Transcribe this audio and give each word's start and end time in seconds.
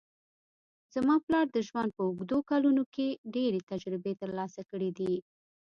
زما 0.93 1.15
پلار 1.25 1.45
د 1.51 1.57
ژوند 1.67 1.89
په 1.93 2.01
اوږدو 2.07 2.37
کلونو 2.49 2.83
کې 2.93 3.07
ډېرې 3.35 3.59
تجربې 3.71 4.13
ترلاسه 4.21 4.61
کړې 4.69 4.89
دي 4.99 5.13